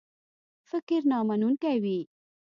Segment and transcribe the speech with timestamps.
[0.69, 1.99] فکر نامنونکی وي.